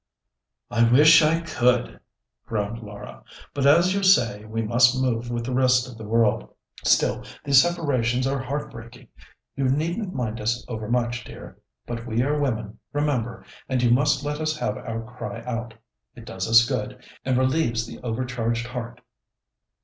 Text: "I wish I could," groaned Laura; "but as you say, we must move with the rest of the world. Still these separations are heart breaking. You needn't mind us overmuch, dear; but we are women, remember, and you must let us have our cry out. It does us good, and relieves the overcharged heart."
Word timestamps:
"I 0.71 0.83
wish 0.91 1.21
I 1.21 1.41
could," 1.41 1.99
groaned 2.47 2.79
Laura; 2.81 3.23
"but 3.53 3.67
as 3.67 3.93
you 3.93 4.01
say, 4.01 4.45
we 4.45 4.63
must 4.63 4.99
move 4.99 5.29
with 5.29 5.45
the 5.45 5.53
rest 5.53 5.87
of 5.87 5.95
the 5.99 6.07
world. 6.07 6.49
Still 6.83 7.23
these 7.43 7.61
separations 7.61 8.25
are 8.25 8.39
heart 8.39 8.71
breaking. 8.71 9.09
You 9.55 9.65
needn't 9.65 10.11
mind 10.15 10.41
us 10.41 10.65
overmuch, 10.67 11.23
dear; 11.23 11.59
but 11.85 12.07
we 12.07 12.23
are 12.23 12.39
women, 12.39 12.79
remember, 12.93 13.45
and 13.69 13.83
you 13.83 13.91
must 13.91 14.25
let 14.25 14.41
us 14.41 14.57
have 14.57 14.75
our 14.75 15.03
cry 15.03 15.43
out. 15.43 15.75
It 16.15 16.25
does 16.25 16.49
us 16.49 16.67
good, 16.67 17.03
and 17.23 17.37
relieves 17.37 17.85
the 17.85 17.99
overcharged 18.01 18.65
heart." 18.65 19.01